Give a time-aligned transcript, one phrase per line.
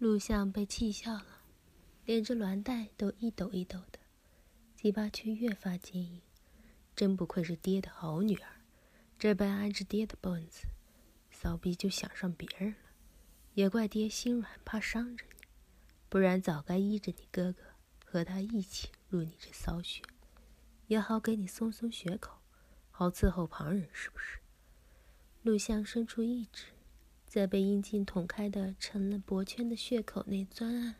[0.00, 1.42] 录像被气笑了，
[2.06, 3.98] 连着鸾带都一抖一抖的，
[4.74, 6.22] 鸡巴却越发坚硬。
[6.96, 8.62] 真不愧是爹的好女儿，
[9.18, 10.62] 这般安置爹的棒子，
[11.30, 12.76] 骚逼就想上别人了。
[13.52, 15.46] 也怪爹心软，怕伤着你，
[16.08, 17.62] 不然早该依着你哥哥，
[18.02, 20.02] 和他一起入你这骚穴，
[20.86, 22.38] 也好给你松松血口，
[22.90, 24.38] 好伺候旁人，是不是？
[25.42, 26.68] 录像伸出一指。
[27.30, 30.96] 在被阴茎捅开的成了薄圈的血口内钻按，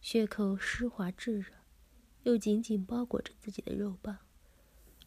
[0.00, 1.52] 血口湿滑炙热，
[2.22, 4.18] 又紧紧包裹着自己的肉棒。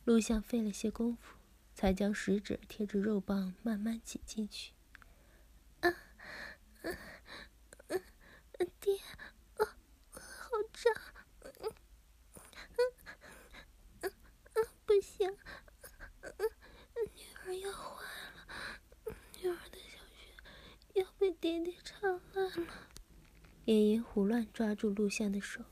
[0.03, 1.37] 录像费了些功夫，
[1.73, 4.73] 才将食指贴着肉棒慢慢挤进去。
[5.79, 5.89] 啊，
[8.81, 8.97] 爹，
[9.55, 9.77] 啊，
[10.11, 10.93] 好胀，
[14.85, 15.31] 不行，
[17.15, 18.03] 女儿要坏
[18.35, 19.79] 了，女儿的。
[20.95, 22.73] 要被爹爹插烂了！
[23.65, 25.65] 妍妍胡乱抓住录像的手，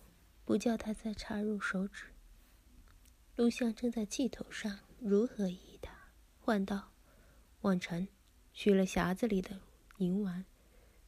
[0.45, 2.05] 不叫他再插入手指。
[3.35, 5.93] 录像正在气头上，如何依他？
[6.39, 6.89] 唤道
[7.61, 8.07] ：“望尘，
[8.51, 9.61] 取了匣子里的
[9.99, 10.43] 银丸，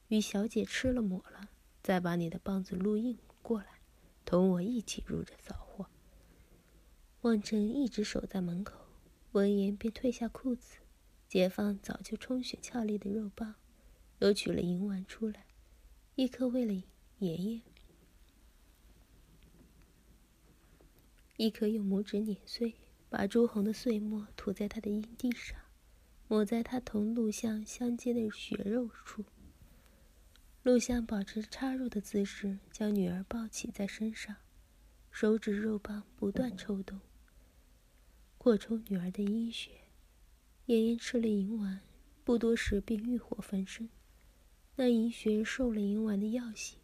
[0.09, 1.49] 与小姐吃了抹了，
[1.81, 3.79] 再把你的棒子录印过来，
[4.25, 5.87] 同我一起入这骚货。”
[7.21, 8.79] 望尘一直守在门口，
[9.31, 10.77] 闻言便褪下裤子，
[11.27, 13.55] 解放早就充血俏丽的肉棒。
[14.19, 15.45] 又取了银丸出来，
[16.15, 16.73] 一颗喂了
[17.19, 17.61] 爷爷，
[21.37, 22.73] 一颗用拇指碾碎，
[23.09, 25.59] 把朱红的碎末涂在他的阴蒂上，
[26.27, 29.25] 抹在他同录像相接的血肉处。
[30.63, 34.35] 录像保持插入的姿势，将女儿抱起在身上，
[35.11, 36.99] 手指肉棒不断抽动，
[38.37, 39.71] 扩充女儿的阴血。
[40.65, 41.81] 爷爷吃了银丸，
[42.23, 43.87] 不多时便欲火焚身。
[44.77, 46.77] 那银穴受了银丸的药性，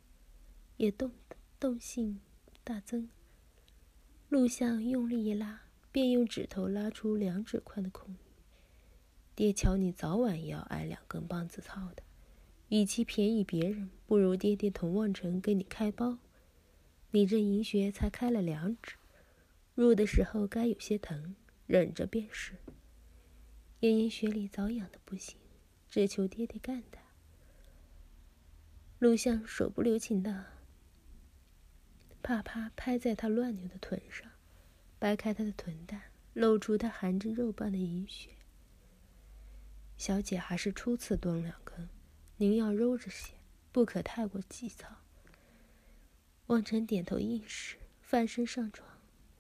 [0.78, 1.12] 也动
[1.60, 2.22] 动性
[2.64, 3.10] 大增。
[4.30, 8.16] 陆相用力一拉，便用指头拉出两指宽的空
[9.36, 12.04] 爹瞧你早晚也要挨两根棒子操的，
[12.70, 16.18] 与其便宜别人，不如爹爹同望尘给你开包。
[17.12, 18.96] 你这银穴才开了两指，
[19.76, 21.36] 入的时候该有些疼，
[21.68, 22.54] 忍着便是。
[23.82, 25.36] 妍妍穴里早痒的不行，
[25.90, 27.01] 只求爹爹干他。
[29.02, 30.46] 陆相手不留情的，
[32.22, 34.30] 啪啪拍在他乱扭的臀上，
[35.00, 36.00] 掰开他的臀蛋，
[36.34, 38.30] 露出他含着肉棒的银血。
[39.98, 41.90] 小姐还是初次蹲两根，
[42.38, 43.34] 您要揉着些，
[43.72, 44.86] 不可太过急躁。
[46.46, 48.88] 望尘点头应是，翻身上床，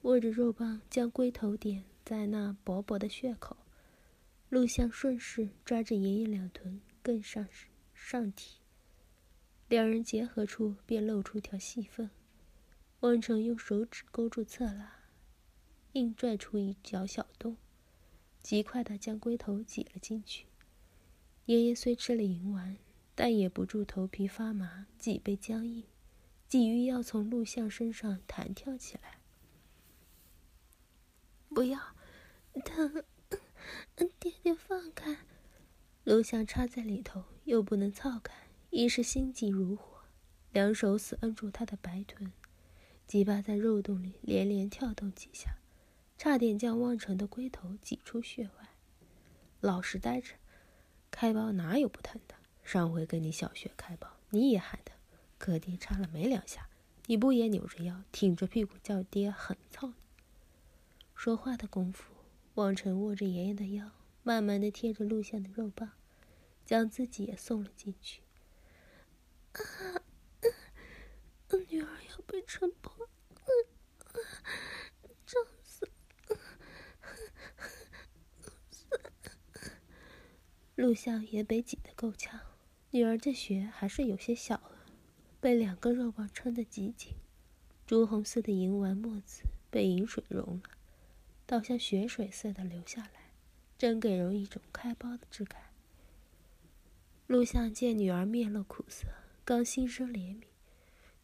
[0.01, 3.55] 握着肉棒，将龟头点在那薄薄的血口。
[4.49, 7.47] 陆相顺势抓着爷爷两臀，更上
[7.93, 8.60] 上提。
[9.71, 12.09] 两人结合处便露出条细缝，
[12.99, 15.05] 望尘用手指勾住侧拉，
[15.93, 17.55] 硬拽出一角小洞，
[18.43, 20.47] 极快地将龟头挤了进去。
[21.45, 22.75] 爷爷虽吃了银丸，
[23.15, 25.85] 但也不住头皮发麻，脊背僵硬，
[26.49, 29.19] 几欲要从陆相身上弹跳起来。
[31.47, 31.79] 不要，
[32.65, 33.05] 疼！
[33.95, 35.19] 爹爹放开！
[36.03, 38.50] 陆相插在里头，又不能操开。
[38.73, 40.03] 一时心急如火，
[40.53, 42.31] 两手死摁住他的白臀，
[43.05, 45.57] 鸡巴在肉洞里连连跳动几下，
[46.17, 48.69] 差点将望尘的龟头挤出血外。
[49.59, 50.35] 老实待着，
[51.11, 52.35] 开包哪有不疼的？
[52.63, 54.95] 上回跟你小学开包，你也喊疼，
[55.37, 56.69] 可爹插了没两下，
[57.07, 59.91] 你不也扭着腰，挺着屁股叫爹狠操？
[61.13, 62.13] 说话的功夫，
[62.53, 63.91] 望尘握着爷爷的腰，
[64.23, 65.91] 慢慢的贴着录像的肉棒，
[66.65, 68.21] 将自己也送了进去。
[69.53, 70.01] 啊！
[71.69, 73.09] 女儿要被撑破，
[75.25, 75.89] 胀死！
[80.75, 82.39] 陆相也被挤得够呛，
[82.91, 84.85] 女儿这穴还是有些小了，
[85.39, 87.13] 被两个肉棒撑得极紧。
[87.85, 90.71] 朱红色的银丸墨子被银水溶了，
[91.45, 93.33] 倒像血水似的流下来，
[93.77, 95.61] 真给人一种开包的质感。
[97.27, 99.07] 陆相见女儿面露苦涩，
[99.43, 100.43] 刚心生怜悯，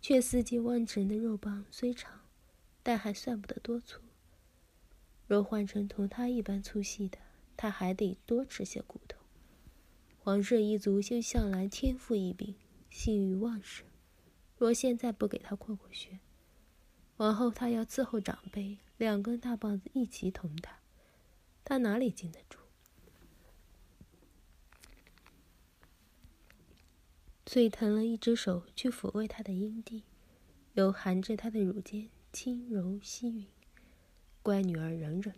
[0.01, 2.21] 却思及万成的肉棒虽长，
[2.81, 4.01] 但还算不得多粗。
[5.27, 7.17] 若换成同他一般粗细的，
[7.55, 9.19] 他还得多吃些骨头。
[10.19, 12.55] 黄氏一族就向来天赋异禀，
[12.89, 13.85] 性欲旺盛。
[14.57, 16.19] 若现在不给他扩扩穴，
[17.17, 20.79] 往后他要伺候长辈，两根大棒子一起捅他，
[21.63, 22.59] 他哪里经得住？
[27.47, 30.03] 最疼了一只手去抚慰他的阴蒂，
[30.73, 33.45] 又含着他的乳尖轻柔吸吮。
[34.43, 35.33] 乖女儿忍忍，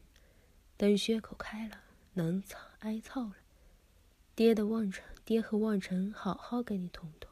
[0.76, 1.84] 等血口开了，
[2.14, 3.36] 能操挨操了。
[4.34, 7.32] 爹的望成，爹和望成好好给你捅捅，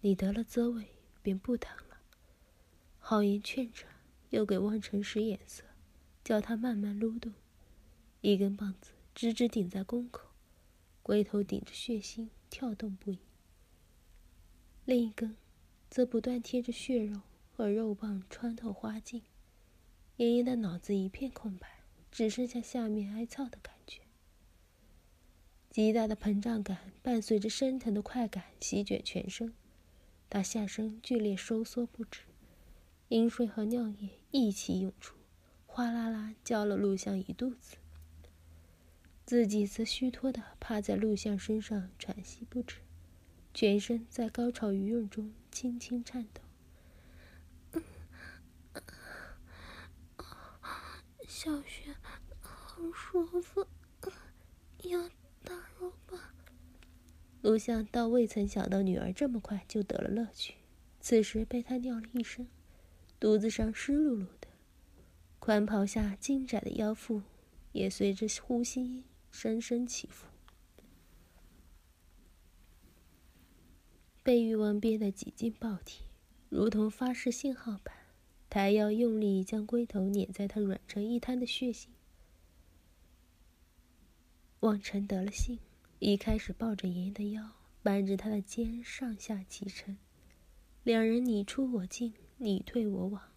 [0.00, 1.98] 你得了滋味便不疼了。
[2.98, 3.84] 好言劝着，
[4.30, 5.62] 又给望成使眼色，
[6.24, 7.34] 叫他慢慢撸动。
[8.22, 10.30] 一根棒子直直顶在宫口，
[11.02, 13.18] 龟头顶着血心跳动不已；
[14.90, 15.36] 另一根
[15.88, 17.20] 则不断贴着血肉
[17.52, 19.22] 和肉棒穿透花茎。
[20.16, 24.00] 爷爷的脑子一片空白，只剩下下面挨操的感觉。
[25.70, 29.54] 极大的膨胀感伴随着升腾的快感席卷全身，
[30.28, 32.22] 他下身剧烈收缩不止，
[33.06, 35.14] 阴水和尿液一起涌出，
[35.66, 37.76] 哗啦啦浇了陆相一肚子。
[39.24, 42.78] 自己则虚脱的趴在录像身上喘息不止，
[43.52, 46.40] 全身在高潮余韵中轻轻颤抖。
[51.26, 51.94] 小雪，
[52.40, 53.66] 好舒服，
[54.84, 55.08] 要。
[55.42, 56.20] 大肉吗。
[57.40, 60.56] 陆相倒未曾想到女儿这么快就得了乐趣，
[61.00, 62.46] 此时被他尿了一身，
[63.18, 64.48] 肚子上湿漉漉的，
[65.38, 67.22] 宽袍下精窄的腰腹
[67.72, 70.26] 也随着呼吸深深起伏。
[74.30, 76.04] 被欲望憋得几近爆体，
[76.48, 77.92] 如同发誓信号般，
[78.48, 81.90] 抬腰用力将龟头碾在他软成一滩的血性。
[84.60, 85.58] 望尘得了信，
[85.98, 87.50] 一开始抱着爷爷的腰，
[87.82, 89.98] 扳着他的肩上下齐撑，
[90.84, 93.32] 两人你出我进，你退我往，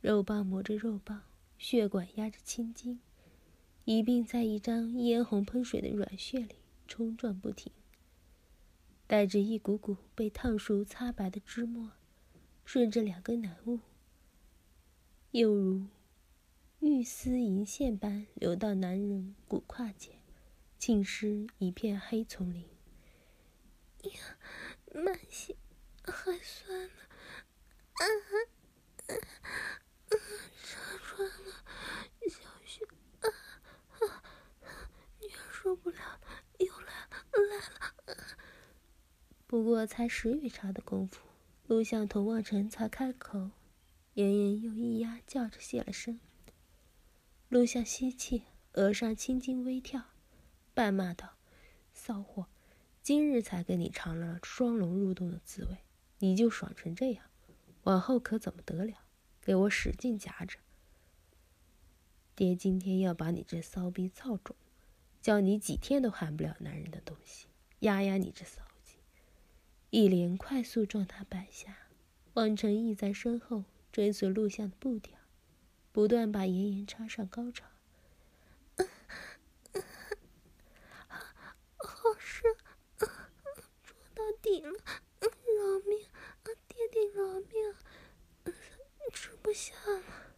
[0.00, 1.24] 肉棒磨着肉棒，
[1.58, 3.00] 血管压着青筋，
[3.84, 6.54] 一并在一张嫣红喷水的软血里
[6.88, 7.70] 冲撞不停，
[9.12, 11.90] 带着一股股被烫熟擦白的汁沫，
[12.64, 13.80] 顺着两根男物，
[15.32, 15.84] 又如
[16.78, 20.14] 玉丝银线般流到男人骨胯间。
[20.78, 22.62] 浸湿一片黑丛林。
[24.04, 24.38] 呀，
[24.94, 25.54] 慢些，
[26.04, 27.02] 还酸呢。
[27.92, 30.16] 啊啊啊！
[30.64, 31.52] 插穿了，
[32.30, 32.82] 小雪，
[33.20, 33.28] 啊
[34.00, 34.24] 啊！
[35.20, 37.81] 女儿受不了了，又来了，来了。
[39.52, 41.26] 不过才十余茬的功夫，
[41.66, 43.50] 陆相同望尘才开口，
[44.14, 46.18] 妍妍又一压，叫着谢了声。
[47.50, 50.04] 陆相吸气，额上青筋微跳。
[50.72, 51.34] 半骂道
[51.92, 52.46] ：“骚货，
[53.02, 55.76] 今日才给你尝了双龙入洞的滋味，
[56.20, 57.26] 你就爽成这样，
[57.82, 59.00] 往后可怎么得了？
[59.42, 60.60] 给我使劲夹着！
[62.34, 64.56] 爹今天要把你这骚逼操肿，
[65.20, 67.48] 叫你几天都含不了男人的东西，
[67.80, 68.62] 压压你这骚！”
[69.94, 71.76] 一连快速撞他百下，
[72.32, 75.18] 望尘亦在身后追随录像的步调，
[75.92, 77.66] 不断把妍妍插上高潮。
[81.76, 82.50] 好深，
[82.96, 83.14] 撞
[84.14, 84.72] 到底了，
[85.20, 85.98] 饶命！
[86.66, 88.54] 爹爹饶命！
[89.12, 90.32] 吃不下了。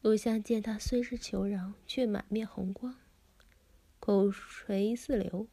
[0.00, 2.96] 陆相见他虽是求饶，却满面红光，
[4.00, 5.46] 口垂似流，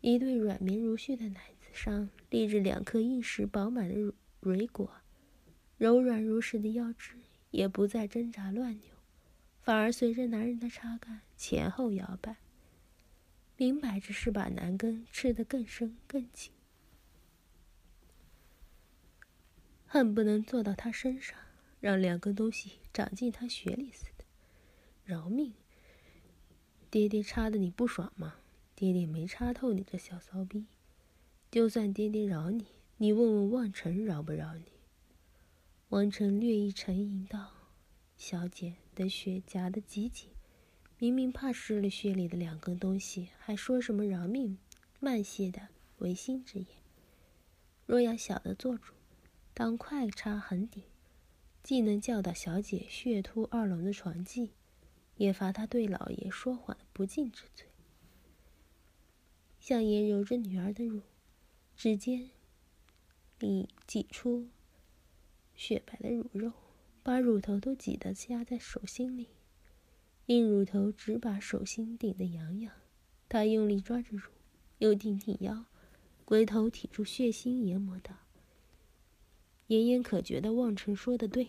[0.00, 4.90] 一对软绵如絮的奶上立着两颗硬实饱满的蕊果，
[5.76, 7.14] 柔软如石的腰肢
[7.50, 8.94] 也不再挣扎乱扭，
[9.62, 12.36] 反而随着男人的插干前后摇摆。
[13.56, 16.50] 明摆着是把男根吃得更深更紧，
[19.86, 21.38] 恨不能坐到他身上，
[21.78, 24.24] 让两根东西长进他血里似的。
[25.04, 25.52] 饶命！
[26.90, 28.36] 爹爹插的你不爽吗？
[28.74, 30.64] 爹爹没插透你这小骚逼。
[31.50, 32.66] 就算爹爹饶你，
[32.98, 34.66] 你问问望尘饶不饶你？
[35.88, 37.50] 望尘略一沉吟道
[38.16, 40.28] ：“小姐的血夹得极紧。”
[40.98, 44.58] 明明怕湿了血里的两根东西，还说什么饶命、
[45.00, 46.68] 慢些的违心之言。
[47.86, 48.92] 若要小的做主，
[49.52, 50.84] 当快插横顶，
[51.64, 54.52] 既能教导小姐血突二龙的床技，
[55.16, 57.66] 也罚他对老爷说谎不敬之罪。
[59.58, 61.00] 相爷揉着女儿的乳，
[61.80, 62.28] 指尖
[63.38, 64.50] 里挤出
[65.54, 66.52] 雪白的乳肉，
[67.02, 69.28] 把乳头都挤得压在手心里。
[70.26, 72.70] 硬乳头只把手心顶得痒痒，
[73.30, 74.28] 他用力抓着乳，
[74.76, 75.64] 又挺挺腰，
[76.26, 78.14] 龟头挺住血腥，研磨道
[79.68, 81.48] ：“炎炎可觉得望尘说的对。”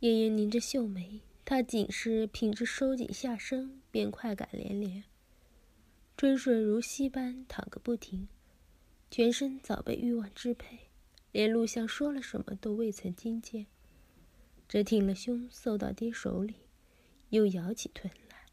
[0.00, 5.04] 炎炎拧着秀眉，他仅是凭着收紧下身，便快感连连。
[6.16, 8.26] 春水如溪般淌个不停，
[9.10, 10.88] 全身早被欲望支配，
[11.30, 13.66] 连陆相说了什么都未曾听见，
[14.66, 16.54] 只挺了胸凑到爹手里，
[17.28, 18.46] 又咬起臀来，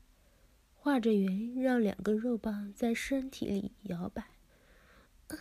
[0.76, 4.26] 画着圆，让两根肉棒在身体里摇摆，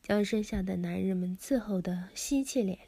[0.00, 2.85] 将身下的男人们伺候得吸气脸。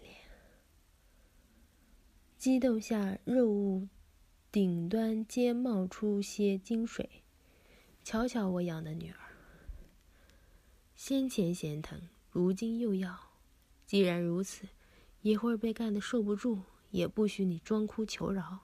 [2.48, 3.88] 激动下，肉物
[4.50, 7.22] 顶端皆冒出些金水。
[8.02, 9.20] 瞧瞧我养的女儿，
[10.96, 12.00] 先前嫌疼，
[12.30, 13.20] 如今又要。
[13.84, 14.66] 既然如此，
[15.20, 18.60] 一会儿被干得受不住，也不许你装哭求饶。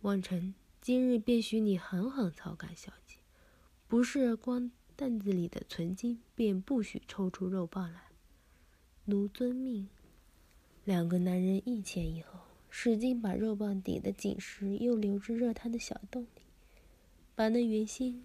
[0.00, 3.18] 望尘，今日便许你狠狠操干小姐，
[3.86, 8.08] 不是光担子里的存金，便不许抽出肉棒来。
[9.04, 9.88] 奴遵命。
[10.84, 12.38] 两个男人一前一后，
[12.68, 16.42] 使劲把肉棒顶得紧实又流至热汤的小洞里，
[17.34, 18.22] 把那圆心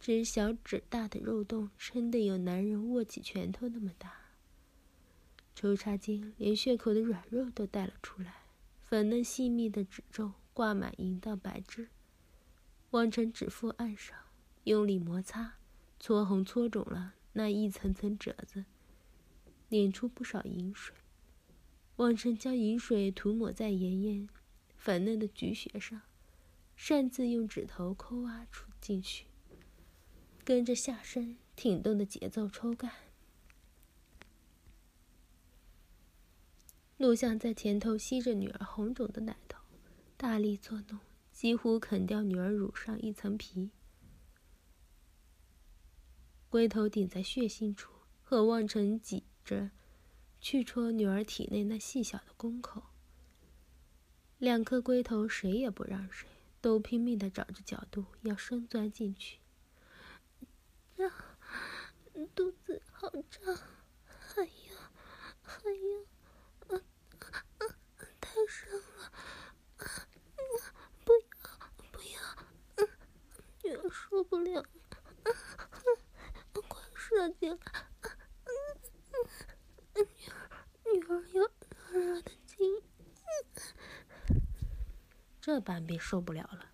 [0.00, 4.12] 只小指大的肉洞撑得有男人握起拳头那么大。
[5.54, 8.34] 抽插间，连血口的软肉都带了出来，
[8.82, 11.88] 粉嫩细密的指皱挂满淫荡白汁。
[12.90, 14.18] 望成指腹按上，
[14.64, 15.54] 用力摩擦，
[16.00, 18.64] 搓红搓肿了那一层层褶子，
[19.68, 20.92] 捻出不少银水。
[21.96, 24.28] 望尘将银水涂抹在妍妍
[24.76, 26.02] 粉嫩的菊穴上，
[26.76, 29.26] 擅自用指头抠挖出进去，
[30.44, 32.92] 跟着下身挺动的节奏抽干。
[36.98, 39.62] 陆相在前头吸着女儿红肿的奶头，
[40.16, 40.98] 大力作弄，
[41.32, 43.70] 几乎啃掉女儿乳上一层皮。
[46.48, 49.70] 龟头顶在血腥处，和望尘挤着。
[50.40, 52.82] 去戳女儿体内那细小的宫口，
[54.38, 56.28] 两颗龟头谁也不让谁，
[56.60, 59.38] 都拼命的找着角度要深钻进去。
[60.96, 61.10] 胀，
[62.34, 63.54] 肚子好胀，
[64.36, 64.90] 哎呀，
[65.42, 65.88] 哎呀，
[66.68, 66.80] 啊
[67.58, 67.62] 啊，
[68.20, 69.12] 太深了，
[71.04, 71.18] 不要
[71.90, 72.14] 不要，
[73.64, 74.64] 女儿受不了，
[76.52, 77.58] 快射进来。
[79.96, 81.50] 女儿有热
[81.90, 82.82] 热的精，
[85.46, 86.70] 这般便受不了了。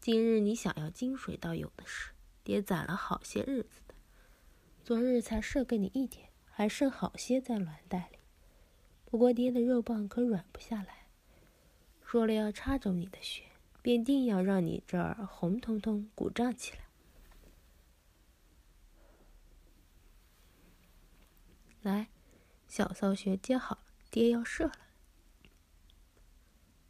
[0.00, 2.12] 今日你想要金水，倒有的是，
[2.44, 3.94] 爹攒了好些日子的。
[4.84, 8.18] 昨日才射给你一点，还剩好些在卵袋里。
[9.04, 11.08] 不过爹的肉棒可软不下来，
[12.00, 13.42] 说了要插走你的血，
[13.82, 16.84] 便定要让你这儿红彤彤、鼓胀起来。
[21.82, 22.08] 来。
[22.68, 24.87] 小骚穴接好了，爹要射了。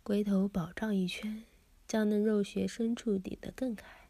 [0.09, 1.45] 龟头饱胀一圈，
[1.87, 4.09] 将那肉穴深处顶得更开。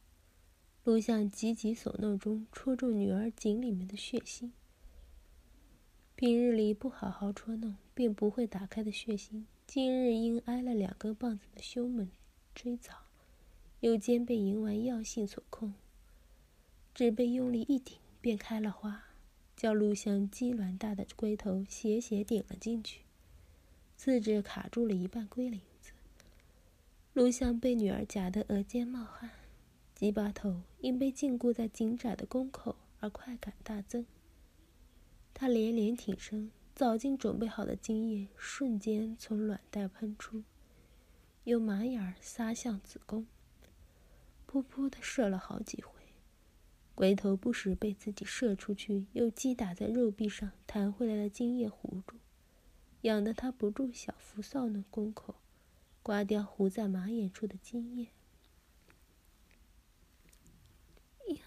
[0.84, 4.52] 陆相急急所弄中，戳中女儿颈里面的血腥。
[6.14, 12.08] 平日里不好好戳弄，便不会打开的血腥，今日因挨了两根棒子的凶猛
[12.54, 12.92] 追凿，
[13.80, 15.74] 又兼被银丸药性所控，
[16.94, 19.02] 只被用力一顶，便开了花。
[19.56, 23.00] 叫陆相鸡卵大的龟头斜斜顶了进去，
[23.96, 25.60] 四指卡住了一半龟鳞。
[27.18, 29.28] 陆相被女儿夹得额间冒汗，
[29.92, 34.06] 鸡巴头因被禁锢在紧窄的宫口而快感大增。
[35.34, 40.44] 他连连挺身，早经准备好的精液瞬间从卵袋喷出，
[41.42, 43.26] 用马眼儿撒向子宫，
[44.48, 46.00] 噗噗的射了好几回。
[46.94, 52.14] 龟头不时被自己射出去，又击打在肉壁上弹回来的精液糊住，
[53.00, 55.34] 痒得他不住小腹搔弄宫口，
[56.08, 58.04] 刮掉糊在马眼处的精液。
[61.34, 61.42] 呀，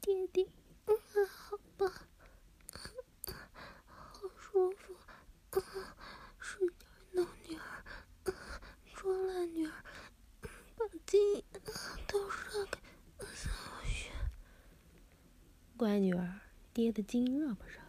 [0.00, 0.46] 爹爹，
[0.86, 1.90] 好棒，
[3.84, 4.94] 好舒服，
[6.38, 6.68] 使劲
[7.14, 7.84] 弄女儿，
[8.94, 9.72] 捉烂女儿，
[10.76, 11.44] 把精液
[12.06, 12.78] 都射给。
[15.76, 17.80] 乖女儿，爹的精热不热？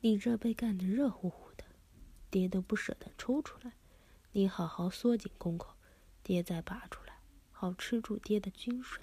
[0.00, 1.64] 你这被干得热乎乎的，
[2.30, 3.72] 爹都不舍得抽出来。
[4.38, 5.74] 你好好缩紧宫口，
[6.22, 7.18] 爹再拔出来，
[7.50, 9.02] 好吃住爹的军水。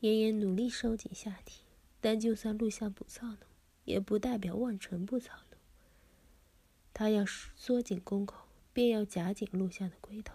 [0.00, 1.62] 妍妍努力收紧下体，
[2.00, 3.38] 但就算陆相不操弄，
[3.84, 5.60] 也不代表望尘不操弄。
[6.92, 10.34] 他要缩紧宫口，便要夹紧陆相的龟头，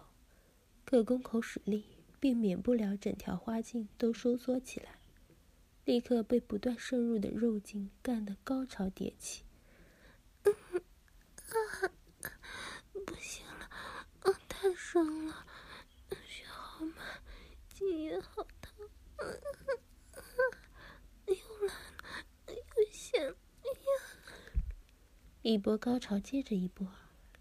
[0.85, 4.99] 可宫口使力，并免不了整条花茎都收缩起来，
[5.83, 9.43] 立刻被不断渗入的肉茎干得高潮迭起
[13.19, 13.69] 行了，
[14.23, 14.33] 我
[14.95, 15.45] 太深了，
[16.09, 17.21] 血好满，
[17.67, 18.73] 精液好疼，
[21.25, 21.35] 又
[21.67, 21.73] 来
[22.47, 24.63] 了，又咸，哎呀！
[25.41, 26.87] 一波高潮接着一波，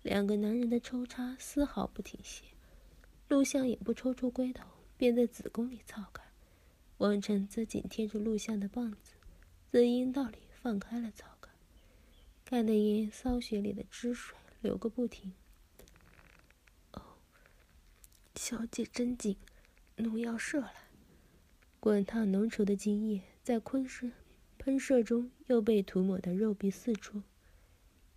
[0.03, 2.43] 两个男人的抽插丝毫不停歇。
[3.29, 4.65] 陆相也不抽出龟头，
[4.97, 6.27] 便在子宫里操干；
[6.99, 9.13] 王晨则紧贴着陆相的棒子，
[9.71, 11.53] 在阴道里放开了操干，
[12.45, 15.33] 看得妍骚穴里的汁水流个不停。
[18.37, 19.37] 小姐真紧，
[19.97, 20.75] 奴要射来。
[21.81, 24.11] 滚烫浓稠的精液在喷射
[24.59, 27.23] 喷射中又被涂抹的肉壁四处，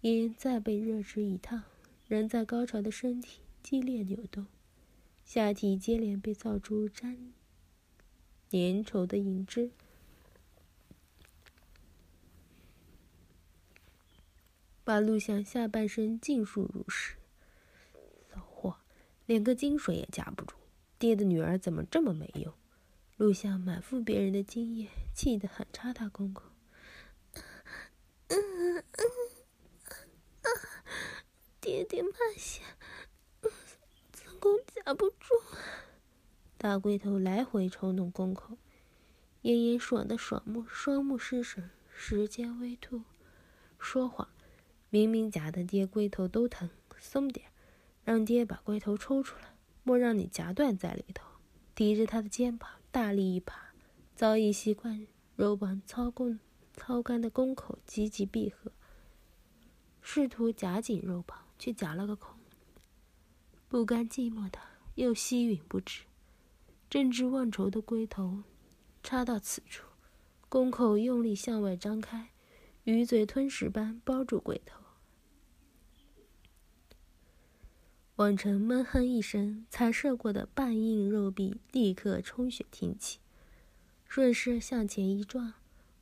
[0.02, 1.64] 因再被热汁一烫，
[2.08, 4.48] 仍在高潮的身体激烈扭动，
[5.24, 7.34] 下体接连被造出粘
[8.50, 9.72] 粘稠的银汁，
[14.84, 17.16] 把陆相下半身尽数入湿。
[19.28, 20.56] 连个金水也夹不住，
[20.98, 22.52] 爹的女儿怎么这么没用？
[23.18, 26.44] 陆相满腹别人的经验，气得很插他公公。
[31.60, 32.62] 爹爹慢些，
[34.14, 35.36] 子宫夹不住。
[36.58, 38.58] 大龟头来回抽弄宫口，
[39.42, 43.02] 妍妍爽的爽目，双目失神，时间微兔。
[43.78, 44.30] 说谎，
[44.90, 47.52] 明明夹的爹龟头都疼，松点。
[48.08, 51.28] 让爹把龟头抽出来，莫让你夹断在里头。
[51.76, 53.74] 抵着他的肩膀，大力一爬，
[54.16, 56.40] 早已习惯肉棒操控
[56.74, 58.72] 操干的宫口急急闭合，
[60.02, 62.34] 试图夹紧肉棒，却夹了个空。
[63.68, 64.58] 不甘寂寞的
[64.96, 66.04] 又吸吮不止，
[66.90, 68.42] 正值忘愁的龟头
[69.04, 69.86] 插到此处，
[70.48, 72.30] 宫口用力向外张开，
[72.86, 74.77] 鱼嘴吞食般包住龟头。
[78.18, 83.20] 王成闷哼一声，才射过的半硬肉壁立刻充血挺起，
[84.08, 85.54] 顺势向前一撞，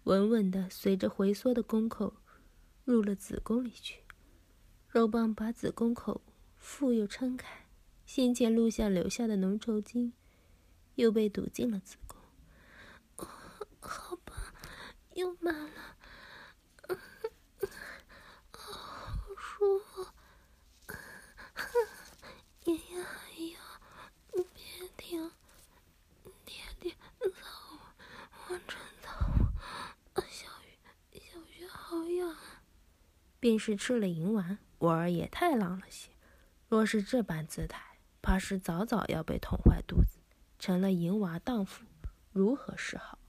[0.05, 2.13] 稳稳的随着回缩的宫口
[2.85, 3.99] 入了子宫里去。
[4.87, 6.21] 肉棒把子宫口
[6.57, 7.65] 腹又撑开，
[8.05, 10.13] 先前录下留下的浓稠精
[10.95, 12.17] 又被堵进了子宫。
[13.17, 13.27] 哦
[13.81, 14.53] 好吧，
[15.15, 15.97] 又满了，
[18.51, 20.07] 好舒服。
[22.63, 23.59] 爷爷还要，
[24.31, 25.29] 别停！
[26.43, 29.11] 爹爹操我，完成操
[30.15, 30.21] 我！
[30.21, 32.35] 小鱼，小鱼好痒。
[33.45, 36.09] 便是吃了银丸，我儿也太浪了些。
[36.67, 40.17] 若是这般姿态，怕是早早要被捅坏肚子，
[40.57, 41.85] 成了银娃荡妇，
[42.31, 43.19] 如何是好？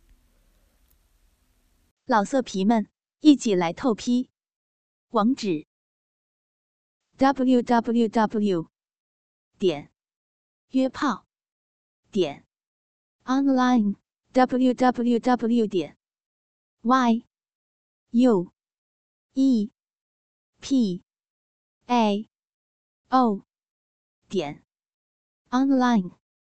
[2.06, 2.88] 老色皮们，
[3.20, 4.30] 一起来透批！
[5.10, 5.66] 网址
[7.18, 8.70] ：w w w.
[9.58, 9.92] 点
[10.70, 11.26] 约炮
[12.10, 12.46] 点
[13.24, 13.96] online
[14.32, 15.98] w w w 点
[16.80, 17.26] y
[18.12, 18.50] u
[19.34, 19.70] e
[20.60, 21.02] p
[21.88, 22.28] a
[23.10, 23.42] o
[24.28, 24.62] 点
[25.50, 26.25] online。